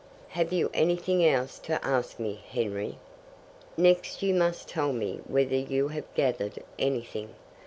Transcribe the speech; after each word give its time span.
"Have 0.29 0.51
you 0.51 0.71
anything 0.73 1.23
else 1.23 1.59
to 1.59 1.79
ask 1.85 2.19
me, 2.19 2.41
Henry?" 2.49 2.97
"Next 3.77 4.23
you 4.23 4.33
must 4.33 4.67
tell 4.67 4.91
me 4.93 5.19
whether 5.27 5.55
you 5.55 5.89
have 5.89 6.11
gathered 6.15 6.55
anything. 6.79 7.35